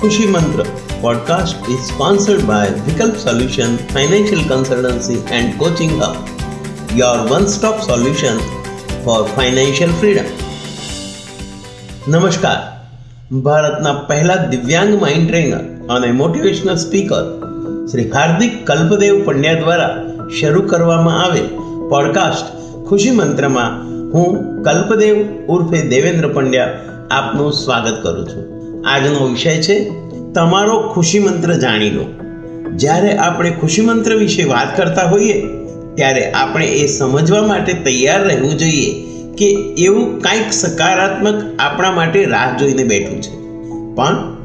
[0.00, 0.64] ખુશી મંત્ર
[1.02, 6.16] podcast is sponsored by Vikalp Solution Financial Consultancy and Coaching Hub,
[6.96, 8.38] your one-stop solution
[9.04, 10.28] for financial freedom.
[12.08, 12.60] નમસ્કાર
[13.42, 17.24] ભારતના પહેલા દિવ્યાંગ માઇન્ડ ટ્રેનર અને મોટિવેશનલ સ્પીકર
[17.92, 19.90] શ્રી હાર્દિક કલ્પદેવ પંડ્યા દ્વારા
[20.40, 21.48] શરૂ કરવામાં આવેલ
[21.88, 22.46] પોડકાસ્ટ
[22.88, 23.80] ખુશી મંત્રમાં
[24.14, 25.16] હું કલ્પદેવ
[25.48, 26.70] ઉર્ફે દેવેન્દ્ર પંડ્યા
[27.10, 28.57] આપનું સ્વાગત કરું છું
[28.88, 29.90] આજનો વિષય છે,
[30.34, 32.04] તમારો ખુશી મંત્ર જાણી લો.
[32.76, 35.46] જ્યારે આપણે ખુશી મંત્ર વિશે વાત કરતા હોઈએ,
[35.94, 39.04] ત્યારે આપણે એ સમજવા માટે તૈયાર રહેવું જોઈએ
[39.38, 39.46] કે
[39.78, 43.38] એવું કાંઈક સકારાત્મક આપણા માટે રાહ જોઈને બેઠું છે.
[43.94, 44.36] પણ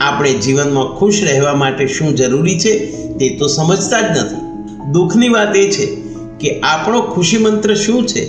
[0.00, 2.78] આપણે જીવનમાં ખુશ રહેવા માટે શું જરૂરી છે
[3.18, 4.36] તે તો સમજતા જ નથી.
[4.92, 5.86] દુઃખની વાત એ છે
[6.40, 8.24] કે આપણો ખુશી મંત્ર શું છે?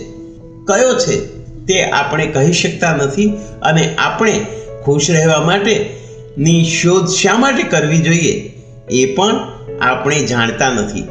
[0.68, 1.43] કયો છે?
[1.66, 4.45] તે આપણે કહી શકતા નથી અને આપણે
[4.85, 8.53] ખુશ રહેવા માટેની શોધ શા માટે કરવી જોઈએ
[8.91, 9.35] એ પણ
[9.81, 11.07] આપણે જાણતા નથી.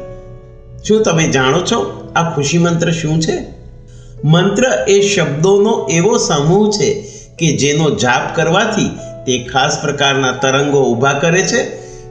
[0.87, 3.43] શું તમે જાણો છો આ ખુશી મંત્ર શું છે?
[4.23, 7.03] મંત્ર એ શબ્દોનો એવો સમૂહ છે
[7.37, 8.89] કે જેનો જાપ કરવાથી
[9.25, 11.63] તે ખાસ પ્રકારના તરંગો ઊભા કરે છે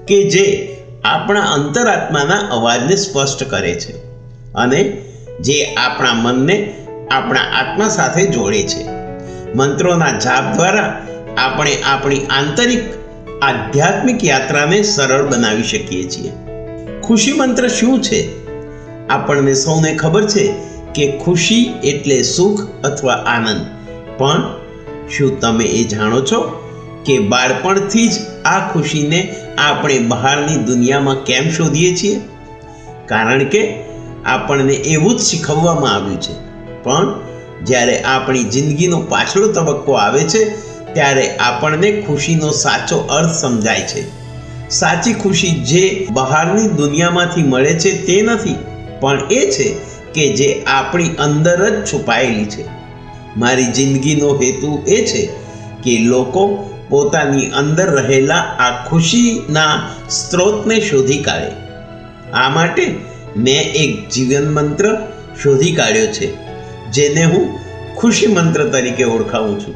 [0.06, 3.92] કે જે આપણા અંતરાત્માના અવાજને સ્પષ્ટ કરે છે
[4.54, 4.82] અને
[5.40, 6.74] જે આપણા મનને
[7.10, 8.88] આપણા આત્મા સાથે જોડે છે.
[9.54, 11.06] મંત્રોના જાપ દ્વારા
[11.38, 12.80] આપણે આપણી આંતરિક
[13.42, 16.32] આધ્યાત્મિક યાત્રાને સરળ બનાવી શકીએ છીએ.
[17.02, 18.46] ખુશી મંત્ર શું છે?
[19.08, 20.54] આપણને સૌને ખબર છે
[20.94, 23.66] કે ખુશી એટલે સુખ અથવા આનંદ.
[24.18, 24.54] પણ
[25.10, 26.68] શું તમે એ જાણો છો
[27.06, 28.12] કે બાળપણથી જ
[28.44, 32.20] આ ખુશીને આપણે બહારની દુનિયામાં કેમ શોધીએ છીએ?
[33.06, 33.84] કારણ કે
[34.24, 36.34] આપણને એવું જ શીખવવામાં આવ્યું છે.
[36.82, 37.20] પણ
[37.64, 44.02] જ્યારે આપણી જિંદગીનો પાછળો તબક્કો આવે છે ત્યારે આપણને ખુશીનો સાચો અર્થ સમજાય છે.
[44.70, 48.58] સાચી ખુશી જે બહારની દુનિયામાંથી મળે છે તે નથી,
[49.00, 49.66] પણ એ છે
[50.14, 52.64] કે જે આપણી અંદર જ છુપાયેલી છે.
[53.36, 55.22] મારી જિંદગીનો હેતુ એ છે
[55.84, 56.42] કે લોકો
[56.88, 59.74] પોતાની અંદર રહેલા આ ખુશીના
[60.10, 61.52] સ્ત્રોતને શોધી કાઢે.
[62.34, 62.84] આ માટે
[63.36, 64.86] મેં એક જીવન મંત્ર
[65.42, 66.28] શોધી કાઢ્યો છે,
[66.90, 67.46] જેને હું
[67.96, 69.74] ખુશી મંત્ર તરીકે ઓળખાવું છું.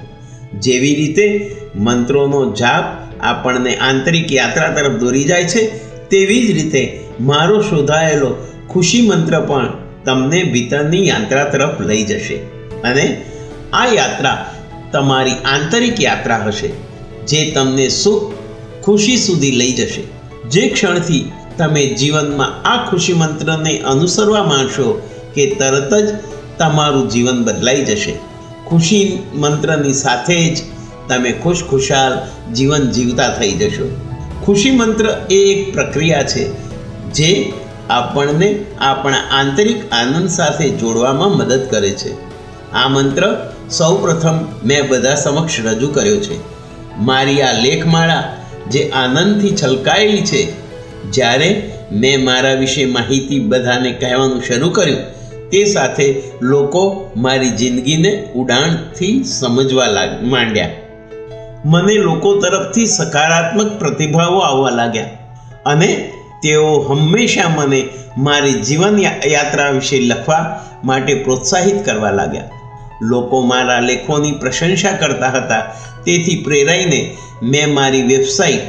[0.53, 2.85] જેવી રીતે મંત્રોનો જાપ
[3.21, 5.63] આપણને આંતરિક યાત્રા તરફ દોરી જાય છે,
[6.09, 8.37] તેવી જ રીતે મારો શોધાયેલો
[8.69, 9.73] ખુશી મંત્ર પણ
[10.05, 12.35] તમને ભીતરની યાત્રા તરફ લઈ જશે.
[12.85, 13.25] અને
[13.73, 14.55] આ યાત્રા
[14.93, 16.69] તમારી આંતરિક યાત્રા હશે,
[17.27, 18.35] જે તમને સુખ,
[18.83, 20.03] ખુશી સુધી લઈ જશે.
[20.49, 26.15] જે ક્ષણથી તમે જીવનમાં આ ખુશી મંત્રને અનુસરવા માંડશો કે તરત જ
[26.59, 28.13] તમારું જીવન બદલાઈ જશે.
[28.67, 30.59] ખુશી મંત્રની સાથે જ
[31.09, 32.15] તમે ખુશ ખુશાલ
[32.53, 33.97] જીવન જીવતા થઈ જશો.
[34.45, 36.45] ખુશી મંત્ર એ એક પ્રક્રિયા છે
[37.13, 37.53] જે
[37.91, 42.13] આપણને આપણા આંતરિક આનંદ સાથે જોડવામાં મદદ કરે છે.
[42.73, 46.37] આ મંત્ર સૌ પ્રથમ મેં બધા સમક્ષ રજૂ કર્યો છે.
[46.99, 48.25] મારી આ લેખમાળા
[48.71, 50.53] જે આનંદથી છલકાયેલી છે,
[51.11, 55.16] જ્યારે મેં મારા વિશે માહિતી બધાને કહેવાનું શરૂ કર્યું
[55.51, 56.07] તે સાથે
[56.43, 60.71] લોકો મારી જિંદગીને ઉડાણથી સમજવા લાગ, માંડ્યા.
[61.65, 65.05] મને લોકો તરફથી સકારાત્મક પ્રતિભાવો આવવા લાગ્યા
[65.67, 66.13] અને
[66.43, 67.81] તેઓ હંમેશા મને
[68.19, 70.43] મારી જીવન યાત્રા વિશે લખવા
[70.85, 72.51] માટે પ્રોત્સાહિત કરવા લાગ્યા.
[73.03, 75.63] લોકો મારા લેખોની પ્રશંસા કરતા હતા,
[76.05, 78.61] તેથી પ્રેરાઈને મેં મારી વેબસાઇટ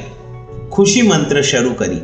[0.71, 2.01] ખુશી મંત્ર શરૂ કરી.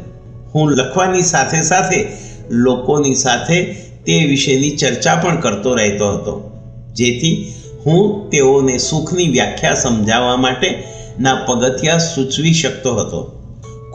[0.56, 2.07] હું લખવાની સાથે સાથે
[2.50, 3.57] લોકોની સાથે
[4.05, 6.51] તે વિશેની ચર્ચા પણ કરતો રહેતો હતો.
[6.93, 7.53] જેથી
[7.85, 10.83] હું તેઓને સુખની વ્યાખ્યા સમજાવવા માટે
[11.19, 13.43] ના પગથિયા સૂચવી શકતો હતો.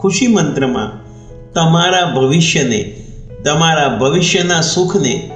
[0.01, 1.09] ખુશી મંત્રમાં,
[1.53, 3.05] તમારા ભવિષ્યને,
[3.45, 5.31] તમારા ભવિષ્યના સુખને,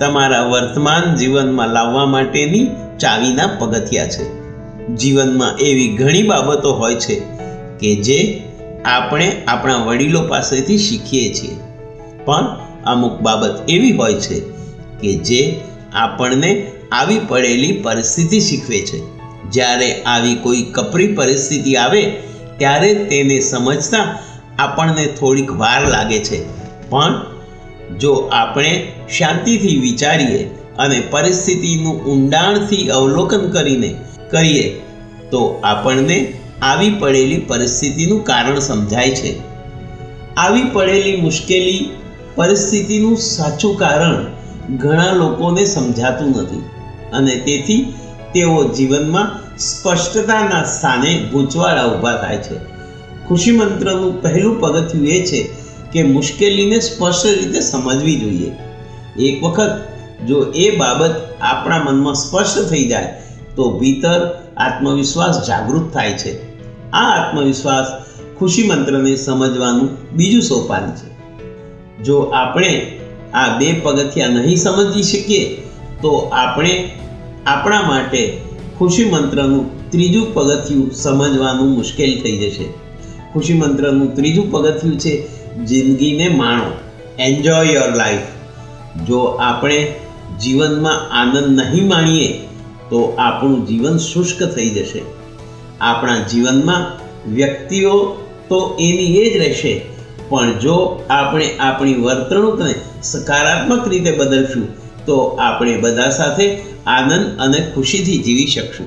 [0.00, 2.66] તમારા વર્તમાન જીવનમાં લાવવા માટેની
[2.98, 4.38] ચાવીના પગથિયા છે.
[4.94, 7.14] જીવનમાં એવી ઘણી બાબતો હોય છે
[7.80, 8.42] કે જે
[8.84, 11.56] આપણે આપણા વડીલો પાસેથી શીખીએ છીએ.
[12.24, 14.40] પણ અમુક બાબત એવી હોય છે
[15.00, 15.42] કે જે
[15.92, 16.50] આપણને
[16.92, 18.98] આવી પડેલી પરિસ્થિતિ શીખવે છે.
[19.50, 22.02] જ્યારે આવી કોઈ કપરી પરિસ્થિતિ આવે,
[22.58, 24.04] ત્યારે તેને સમજતા
[24.58, 26.38] આપણને થોડીક વાર લાગે છે.
[26.90, 27.20] પણ
[28.00, 30.42] જો આપણે શાંતિથી વિચારીએ
[30.78, 33.94] અને પરિસ્થિતિનું ઊંડાણથી અવલોકન કરીને
[34.30, 34.66] કરીએ,
[35.30, 36.18] તો આપણને
[36.62, 39.32] આવી પડેલી પરિસ્થિતિનું કારણ સમજાય છે.
[40.36, 41.90] આવી પડેલી મુશ્કેલી
[42.38, 44.24] પરિસ્થિતિનું સાચું કારણ
[44.76, 46.62] ઘણા લોકોને સમજાતું નથી.
[47.12, 47.94] અને તેથી
[48.34, 52.58] તેઓ જીવનમાં સ્પષ્ટતાના સ્થાને ગૂંચવાડા ઊભા થાય છે.
[53.28, 55.50] ખુશી મંત્રનું પહેલું પગથિયું એ છે
[55.92, 58.52] કે મુશ્કેલીને સ્પષ્ટ રીતે સમજવી જોઈએ.
[59.22, 59.70] એક વખત
[60.26, 63.22] જો એ બાબત આપણા મનમાં સ્પષ્ટ થઈ જાય,
[63.56, 66.32] તો ભીતર આત્મવિશ્વાસ જાગૃત થાય છે.
[66.90, 67.86] આ આત્મવિશ્વાસ
[68.38, 71.17] ખુશી મંત્રને સમજવાનું બીજું સોપાન છે.
[72.04, 72.98] જો આપણે
[73.34, 75.56] આ બે પગથિયા નહીં સમજી શકીએ,
[76.02, 76.90] તો આપણે
[77.46, 78.38] આપણા માટે
[78.78, 82.64] ખુશી મંત્રનું ત્રીજું પગથિયું સમજવાનું મુશ્કેલ થઈ જશે.
[83.32, 85.12] ખુશી મંત્રનું ત્રીજું પગથિયું છે,
[85.64, 86.70] જિંદગીને માણો.
[87.18, 88.26] એન્જોય યોર લાઈફ
[89.06, 89.94] જો આપણે
[90.40, 92.38] જીવનમાં આનંદ નહીં માણીએ,
[92.90, 95.02] તો આપણું જીવન શુષ્ક થઈ જશે.
[95.80, 98.16] આપણા જીવનમાં વ્યક્તિઓ
[98.48, 99.97] તો એની એ જ રહેશે
[100.28, 104.66] પણ જો આપણે આપણી વર્તણૂકને સકારાત્મક રીતે બદલશું,
[105.06, 108.86] તો આપણે બધા સાથે આનંદ અને ખુશીથી જીવી શકશું.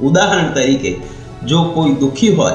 [0.00, 0.96] ઉદાહરણ તરીકે,
[1.46, 2.52] જો કોઈ દુઃખી હોય,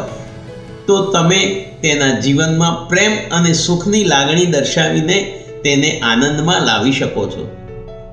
[0.87, 7.47] તો તમે તેના જીવનમાં પ્રેમ અને સુખની લાગણી દર્શાવીને તેને આનંદમાં લાવી શકો છો.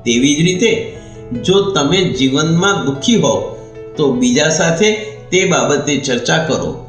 [0.04, 0.96] તેવી જ રીતે,
[1.44, 3.54] જો તમે જીવનમાં દુઃખી હોવ,
[3.96, 4.94] તો બીજા સાથે
[5.30, 6.83] તે બાબતે ચર્ચા કરો.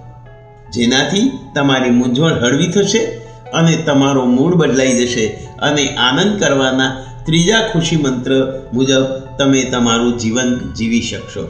[0.73, 2.99] જેનાથી તમારી મૂંઝવણ હળવી થશે
[3.53, 5.25] અને તમારો મૂડ બદલાઈ જશે
[5.59, 9.05] અને આનંદ કરવાના ત્રીજા ખુશી મંત્ર મુજબ
[9.37, 11.47] તમે તમારું જીવન જીવી શકશો.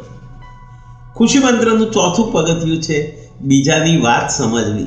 [1.15, 4.85] ખુશી મંત્રનું ચોથું પગથિયું છે બીજાની વાત સમજવી.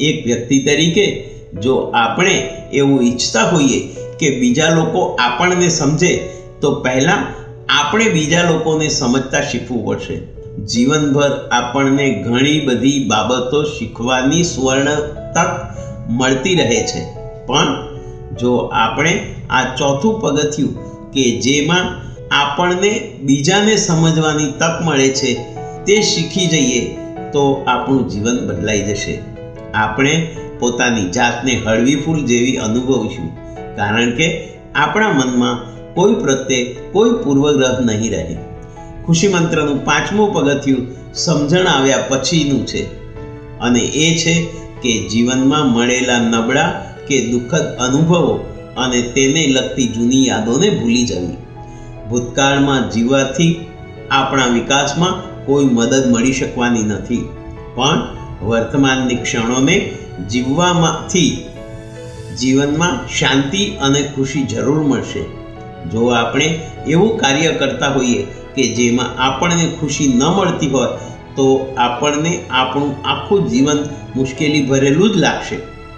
[0.00, 1.30] એક વ્યક્તિ તરીકે
[1.62, 2.30] જો આપણે
[2.72, 7.24] એવું ઈચ્છતા હોઈએ કે બીજા લોકો આપણને સમજે, તો પહેલાં
[7.68, 10.37] આપણે બીજા લોકોને સમજતા શીખવું પડશે.
[10.64, 14.84] જીવનભર આપણને ઘણી બધી બાબતો શીખવાની સુવર્ણ
[15.34, 15.50] તક
[16.08, 17.02] મળતી રહે છે.
[17.46, 17.86] પણ
[18.40, 21.86] જો આપણે આ ચોથું પગથિયું કે જેમાં
[22.34, 25.34] આપણને બીજાને સમજવાની તક મળે છે
[25.84, 26.80] તે શીખી જઈએ
[27.32, 29.18] તો આપણું જીવન બદલાઈ જશે.
[29.74, 33.28] આપણે પોતાની જાતને હળવી ફૂલ જેવી અનુભવીશું,
[33.76, 35.56] કારણ કે આપણા મનમાં
[35.94, 38.36] કોઈ પ્રત્યે કોઈ પૂર્વગ્રહ નહીં રહે.
[39.08, 42.82] ખુશી મંત્રનું પાંચમું પગથિયું સમજણ આવ્યા પછીનું છે.
[43.58, 44.42] અને એ છે
[44.82, 48.36] કે જીવનમાં મળેલા નબળા કે દુઃખદ અનુભવો
[48.76, 51.36] અને તેને લગતી જૂની યાદોને ભૂલી જવી.
[52.08, 53.66] ભૂતકાળમાં જીવવાથી
[54.10, 57.28] આપણા વિકાસમાં કોઈ મદદ મળી શકવાની નથી.
[57.74, 59.90] પણ વર્તમાનની ક્ષણોને
[60.30, 61.46] જીવવામાંથી
[62.40, 65.20] જીવનમાં શાંતિ અને ખુશી જરૂર મળશે.
[65.88, 70.88] જો આપણે એવું કાર્ય કરતા હોઈએ કે જેમાં આપણને ખુશી ન મળતી હોય,
[71.36, 73.84] તો આપણને આપણું આખું જીવન
[74.16, 75.56] મુશ્કેલી ભરેલું જ લાગશે.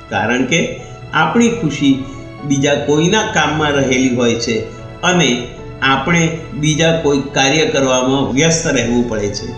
[0.08, 0.81] કારણ કે
[1.12, 2.05] આપણી ખુશી
[2.44, 4.61] બીજા કોઈના કામમાં રહેલી હોય છે
[5.02, 5.47] અને
[5.82, 9.49] આપણે બીજા કોઈ કાર્ય કરવામાં વ્યસ્ત રહેવું પડે છે.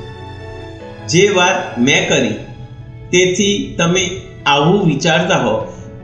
[1.06, 2.34] જે વાત મેં કરી,
[3.10, 4.04] તેથી તમે
[4.46, 5.56] આવું વિચારતા હો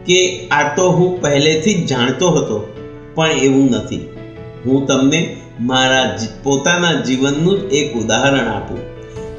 [0.06, 2.56] કે આ તો હું પહેલેથી જ જાણતો હતો,
[3.14, 4.08] પણ એવું નથી.
[4.67, 8.78] હું તમને મારા પોતાના જીવનનું જ એક ઉદાહરણ આપું.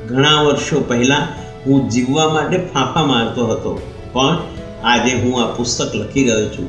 [0.08, 1.28] ઘણા વર્ષો પહેલાં
[1.66, 3.82] હું જીવવા માટે ફાંફા મારતો હતો,
[4.14, 4.38] પણ
[4.84, 6.68] આજે હું આ પુસ્તક લખી રહ્યો છું.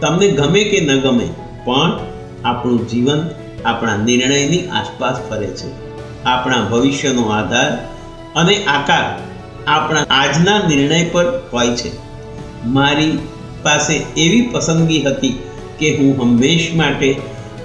[0.00, 1.28] તમને ગમે કે ન ગમે,
[1.64, 1.98] પણ
[2.44, 3.30] આપણું જીવન
[3.64, 5.70] આપણા નિર્ણયની આસપાસ ફરે છે.
[6.24, 7.72] આપણા ભવિષ્યનો આધાર
[8.36, 9.18] અને આકાર
[9.66, 11.90] આપણા આજના નિર્ણય પર હોય છે.
[12.66, 13.18] મારી
[13.62, 15.42] પાસે એવી પસંદગી હતી
[15.78, 17.16] કે હું હંમેશ માટે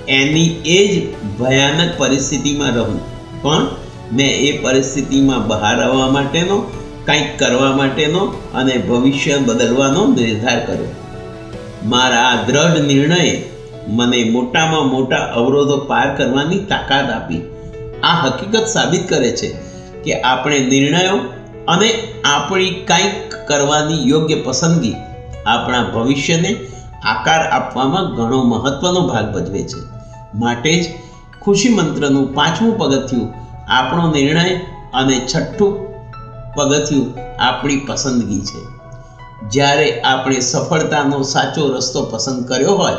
[0.07, 2.99] એની એ જ ભયાનક પરિસ્થિતિમાં રહું.
[3.41, 3.67] પણ
[4.13, 6.71] મેં એ પરિસ્થિતિમાં બહાર આવવા માટેનો,
[7.05, 8.19] કંઈક કરવા માટેનો
[8.53, 10.95] અને ભવિષ્ય બદલવાનો નિર્ધાર કર્યો.
[11.83, 13.43] મારા આ દ્રઢ નિર્ણયે
[13.87, 17.41] મને મોટામાં મોટા અવરોધો પાર કરવાની તાકાત આપી.
[18.03, 19.47] આ હકીકત સાબિત કરે છે
[20.03, 21.17] કે આપણે નિર્ણયો
[21.67, 21.89] અને
[22.25, 24.95] આપણી કંઈક કરવાની યોગ્ય પસંદગી
[25.45, 26.55] આપણા ભવિષ્યને
[27.03, 29.94] આકાર આપવામાં ઘણો મહત્વનો ભાગ ભજવે છે.
[30.39, 30.85] માટે જ
[31.41, 33.33] ખુશી મંત્રનું પાંચમું પગથિયું
[33.67, 34.55] આપણો નિર્ણય
[34.93, 35.85] અને છઠ્ઠું
[36.55, 38.75] પગથિયું આપણી પસંદગી છે.
[39.49, 42.93] જ્યારે આપણે સફળતાનો સાચો રસ્તો પસંદ કર્યો હોય,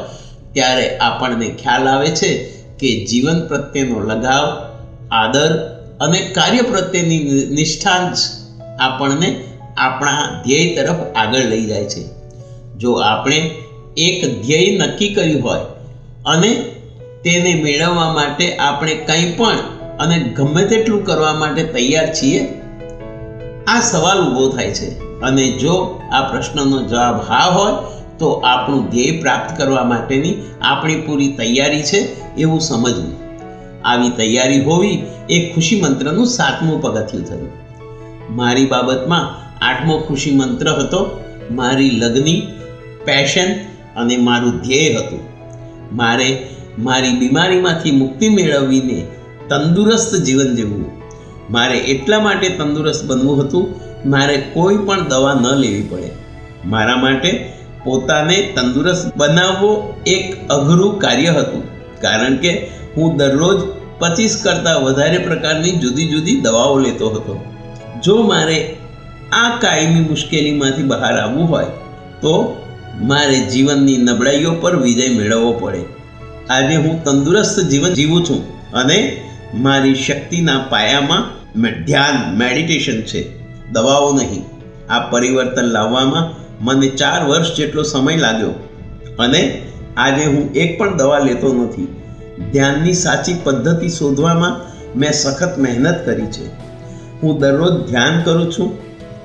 [0.52, 4.72] ત્યારે આપણને ખ્યાલ આવે છે કે જીવન પ્રત્યેનો લગાવ,
[5.10, 7.18] આદર અને કાર્ય પ્રત્યેની
[7.50, 8.16] નિષ્ઠા જ
[8.80, 9.44] આપણને
[9.76, 12.04] આપણા ધ્યેય તરફ આગળ લઈ જાય છે.
[12.76, 13.50] જો આપણે
[13.96, 15.60] એક ધ્યેય નક્કી કર્યું હોય
[16.26, 16.75] અને
[17.26, 19.58] તેને મેળવવા માટે આપણે કંઈ પણ
[19.98, 22.48] અને ગમે તેટલું કરવા માટે તૈયાર છીએ?
[23.66, 25.20] આ સવાલ ઊભો થાય છે.
[25.20, 27.72] અને જો આ પ્રશ્નનો જવાબ હા હોય,
[28.18, 31.96] તો આપણું ધ્યેય પ્રાપ્ત કરવા માટેની આપણી પૂરી તૈયારી છે
[32.34, 33.14] એવું સમજવું.
[33.84, 37.52] આવી તૈયારી હોવી એ ખુશી મંત્રનું સાતમું પગથિયું થયું.
[38.36, 42.42] મારી બાબતમાં આઠમો ખુશી મંત્ર હતો, મારી લગ્ની
[43.04, 43.52] પેશન
[44.00, 45.20] અને મારું ધ્યેય હતું.
[45.92, 49.06] મારે મારી બીમારીમાંથી મુક્તિ મેળવીને
[49.48, 50.90] તંદુરસ્ત જીવન જીવવું.
[51.50, 53.74] મારે એટલા માટે તંદુરસ્ત બનવું હતું,
[54.10, 56.10] મારે કોઈ પણ દવા ન લેવી પડે.
[56.66, 57.52] મારા માટે
[57.84, 61.62] પોતાને તંદુરસ્ત બનાવવો એક અઘરું કાર્ય હતું,
[62.00, 63.60] કારણ કે હું દરરોજ
[63.98, 67.44] પચીસ કરતાં વધારે પ્રકારની જુદી જુદી દવાઓ લેતો હતો.
[68.04, 68.76] જો મારે
[69.32, 71.64] આ કાયમી મુશ્કેલીમાંથી બહાર આવવું હોય,
[72.22, 72.56] તો
[73.02, 75.78] મારે જીવનની નબળાઈઓ પર વિજય મેળવવો પડે.
[76.50, 79.22] આજે હું તંદુરસ્ત જીવન જીવું છું અને
[79.54, 81.24] મારી શક્તિના પાયામાં
[81.84, 83.22] ધ્યાન મેડિટેશન છે.
[83.72, 84.44] દવાઓ નહીં.
[84.92, 86.24] આ પરિવર્તન લાવવામાં
[86.64, 88.52] મને ચાર વર્ષ જેટલો સમય લાગ્યો
[89.18, 89.62] અને
[89.96, 91.86] આજે હું એક પણ દવા લેતો નથી.
[92.52, 94.60] ધ્યાનની સાચી પદ્ધતિ શોધવામાં
[94.98, 96.46] મેં સખત મહેનત કરી છે.
[97.22, 98.78] હું દરરોજ ધ્યાન કરું છું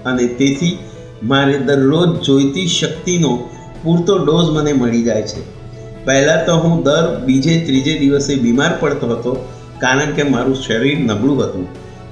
[0.03, 0.77] અને તેથી
[1.23, 3.49] મારે દરરોજ જોઈતી શક્તિનો
[3.83, 5.60] પૂરતો ડોઝ મને મળી જાય છે.
[6.05, 11.43] પહેલાં તો હું દર બીજે, ત્રીજે દિવસે બીમાર પડતો હતો, કારણ કે મારું શરીર નબળું
[11.43, 11.67] હતું.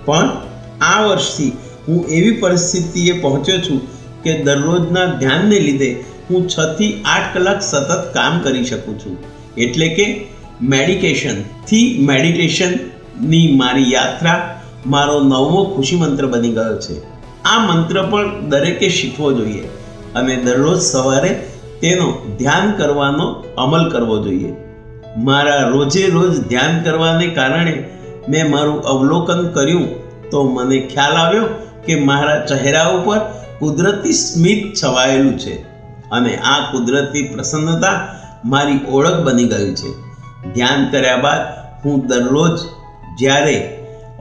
[0.06, 0.30] પણ
[0.82, 3.82] આ વર્ષથી હું એવી પરિસ્થિતિએ પહોંચ્યો છું
[4.24, 9.18] કે દરરોજના ધ્યાનને લીધે હું છ થી આઠ કલાક સતત કામ કરી શકું છું.
[9.58, 10.26] એટલે કે
[10.62, 17.02] મેડિકેશનથી મેડિટેશનની મારી યાત્રા, મારો નવમો ખુશી મંત્ર બની ગયો છે.
[17.44, 19.62] આ મંત્ર પણ દરેકે શીખવો જોઈએ.
[20.16, 21.46] અને દરરોજ સવારે
[21.82, 22.08] તેનો
[22.40, 24.52] ધ્યાન કરવાનો અમલ કરવો જોઈએ.
[25.18, 27.76] મારા રોજે રોજ ધ્યાન કરવાને કારણે
[28.30, 29.88] મેં મારું અવલોકન કર્યું
[30.30, 31.48] તો મને ખ્યાલ આવ્યો
[31.86, 33.20] કે મારા ચહેરા ઉપર
[33.60, 35.54] કુદરતી સ્મિત છવાયેલું છે
[36.12, 37.98] અને આ કુદરતી પ્રસન્નતા
[38.46, 39.90] મારી ઓળખ બની ગઈ છે.
[40.54, 41.42] ધ્યાન કર્યા બાદ
[41.86, 42.58] હું દરરોજ
[43.20, 43.56] જ્યારે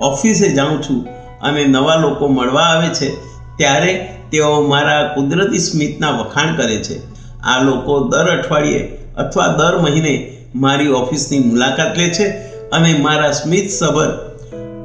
[0.01, 0.99] ઓફિસે જાઉં છું
[1.41, 3.09] અને નવા લોકો મળવા આવે છે,
[3.57, 3.93] ત્યારે
[4.31, 7.18] તેઓ મારા કુદરતી સ્મિતના વખાણ કરે છે.
[7.43, 12.29] આ લોકો દર અઠવાડિયે અથવા દર મહિને મારી ઓફિસની મુલાકાત લે છે
[12.71, 14.37] અને મારા સ્મિત સભર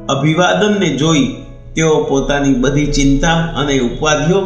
[0.10, 1.36] અભિવાદનને જોઈ
[1.76, 4.42] તેઓ પોતાની બધી ચિંતા અને ઉપાધિઓ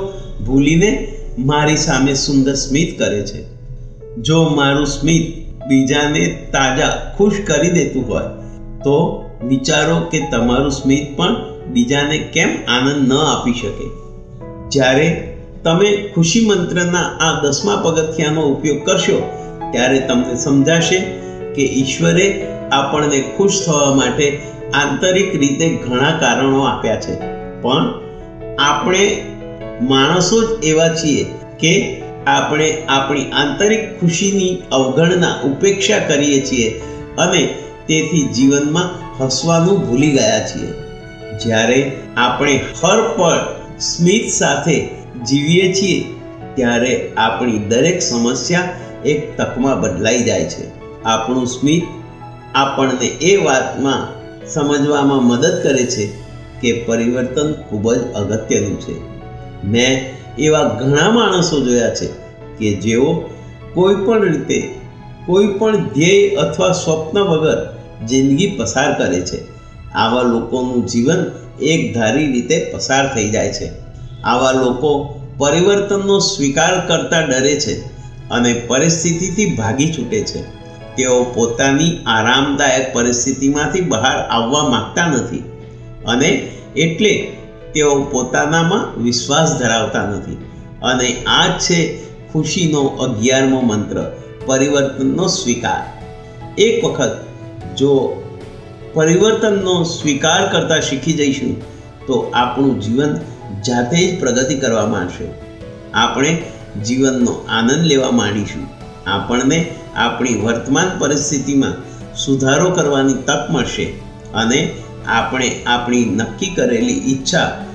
[0.45, 3.43] ભૂલીને મારી સામે સુંદર સ્મિત કરે છે.
[4.17, 8.23] જો મારું સ્મિત બીજાને તાજા, ખુશ કરી દેતું હોય,
[8.83, 11.35] તો વિચારો કે તમારું સ્મિત પણ
[11.67, 13.89] બીજાને કેમ આનંદ ન આપી શકે?
[14.69, 15.36] જ્યારે
[15.67, 19.17] તમે ખુશી મંત્રના આ દસમા પગથિયાનો ઉપયોગ કરશો,
[19.71, 20.99] ત્યારે તમને સમજાશે
[21.55, 24.41] કે ઈશ્વરે આપણને ખુશ થવા માટે
[24.73, 27.19] આંતરિક રીતે ઘણા કારણો આપ્યા છે.
[27.61, 27.99] પણ
[28.59, 29.23] આપણે
[29.81, 31.23] માણસો જ એવા છીએ
[31.59, 36.81] કે આપણે આપણી આંતરિક ખુશીની અવગણના ઉપેક્ષા કરીએ છીએ
[37.17, 37.55] અને
[37.87, 40.71] તેથી જીવનમાં હસવાનું ભૂલી ગયા છીએ.
[41.43, 43.39] જ્યારે આપણે હર પળ
[43.79, 46.05] સ્મિત સાથે જીવીએ છીએ,
[46.55, 48.73] ત્યારે આપણી દરેક સમસ્યા
[49.05, 50.77] એક તકમાં બદલાઈ જાય છે.
[51.03, 51.83] આપણું સ્મિત
[52.55, 56.05] આપણને એ વાતમાં સમજવામાં મદદ કરે છે
[56.61, 59.17] કે પરિવર્તન ખૂબ જ અગત્યનું છે.
[59.67, 62.05] મેં એવા ઘણા માણસો જોયા છે
[62.59, 63.29] કે જેઓ
[63.73, 64.71] કોઈ પણ રીતે
[65.25, 69.57] કોઈ પણ ધ્યેય અથવા સ્વપ્ન વગર જિંદગી પસાર કરે છે.
[69.91, 71.31] આવા લોકોનું જીવન
[71.61, 73.86] એકધારી રીતે પસાર થઈ જાય છે.
[74.23, 77.97] આવા લોકો પરિવર્તનનો સ્વીકાર કરતા ડરે છે
[78.29, 80.57] અને પરિસ્થિતિથી ભાગી છૂટે છે.
[80.95, 85.43] તેઓ પોતાની આરામદાયક પરિસ્થિતિમાંથી બહાર આવવા માંગતા નથી
[86.05, 86.27] અને
[86.75, 87.31] એટલે
[87.73, 90.37] તેઓ પોતાનામાં વિશ્વાસ ધરાવતા નથી.
[90.81, 94.11] અને આ છે ખુશીનો અગિયારમો મંત્ર,
[94.45, 96.01] પરિવર્તનનો સ્વીકાર.
[96.57, 97.17] એક વખત
[97.77, 98.23] જો
[98.93, 101.61] પરિવર્તનનો સ્વીકાર કરતા શીખી જઈશું,
[102.07, 103.15] તો આપણું જીવન
[103.67, 105.27] જાતે જ પ્રગતિ કરવા માંડશે.
[105.93, 106.41] આપણે
[106.85, 108.67] જીવનનો આનંદ લેવા માંડીશું.
[109.09, 111.73] આપણને આપણી વર્તમાન પરિસ્થિતિમાં
[112.15, 113.85] સુધારો કરવાની તક મળશે
[114.33, 114.73] અને
[115.07, 117.65] આપણે આપણી નક્કી કરેલી ઈચ્છા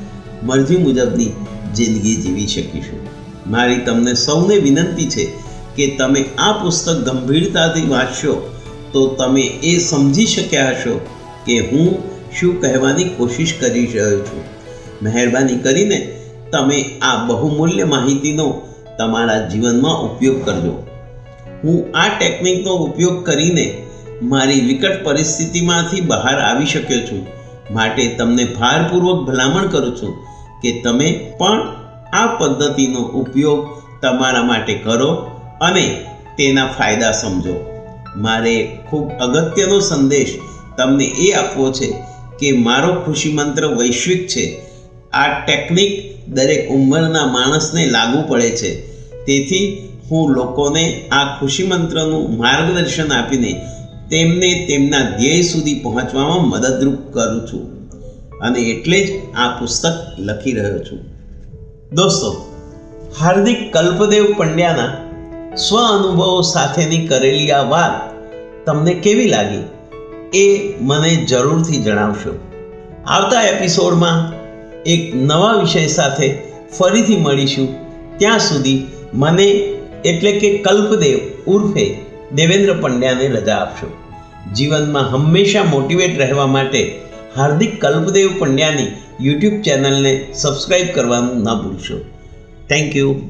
[0.43, 1.31] મરજી મુજબની
[1.75, 3.07] જિંદગી જીવી શકીશું.
[3.51, 5.25] મારી તમને સૌને વિનંતી છે
[5.77, 8.61] કે તમે આ પુસ્તક ગંભીરતાથી વાંચશો
[8.93, 11.07] તો તમે એ સમજી શક્યા હશો
[11.47, 12.03] કે હું
[12.41, 14.62] શું કહેવાની કોશિશ કરી રહ્યો છું.
[15.03, 15.99] મહેરબાની કરીને
[16.53, 18.61] તમે આ બહુમૂલ્ય માહિતીનો
[18.99, 20.87] તમારા જીવનમાં ઉપયોગ કરજો.
[21.65, 23.75] હું આ ટેકનિકનો ઉપયોગ કરીને
[24.23, 27.27] મારી વિકટ પરિસ્થિતિમાંથી બહાર આવી શક્યો છું.
[27.71, 30.15] માટે તમને ભારપૂર્વક ભલામણ કરું છું
[30.63, 31.61] કે તમે પણ
[32.13, 33.67] આ પદ્ધતિનો ઉપયોગ
[34.03, 35.11] તમારા માટે કરો
[35.61, 36.05] અને
[36.39, 37.55] તેના ફાયદા સમજો.
[38.17, 40.39] મારે ખૂબ અગત્યનો સંદેશ
[40.77, 41.87] તમને એ આપવો છે
[42.39, 44.72] કે મારો ખુશી મંત્ર વૈશ્વિક છે.
[45.13, 48.87] આ ટેકનિક દરેક ઉંમરના માણસને લાગુ પડે છે.
[49.25, 53.63] તેથી હું લોકોને આ ખુશી મંત્રનું માર્ગદર્શન આપીને
[54.11, 57.91] તેમને તેમના ધ્યેય સુધી પહોંચવામાં મદદરૂપ કરું છું.
[58.39, 60.99] અને એટલે જ આ પુસ્તક લખી રહ્યો છું.
[61.93, 62.55] દોસ્તો,
[63.21, 64.97] હાર્દિક કલ્પદેવ પંડ્યાના
[65.57, 68.13] સ્વ અનુભવો સાથેની કરેલી આ વાત
[68.67, 69.65] તમને કેવી લાગી
[70.39, 72.39] એ મને જરૂરથી જણાવશો.
[73.07, 74.42] આવતા એપિસોડમાં
[74.87, 76.39] એક નવા વિષય સાથે
[76.79, 77.69] ફરીથી મળીશું.
[78.19, 79.45] ત્યાં સુધી મને
[80.05, 81.97] એટલે કે કલ્પદેવ ઉર્ફે
[82.35, 83.93] દેવેન્દ્ર પંડ્યાને રજા આપશો.
[84.55, 87.01] જીવનમાં હંમેશા મોટિવેટ રહેવા માટે
[87.37, 88.87] હાર્દિક કલ્પદેવ પંડ્યાની
[89.21, 91.99] યુટ્યુબ ચેનલને સબસ્ક્રાઈબ કરવાનું ન ભૂલશો.
[92.69, 93.21] Thank you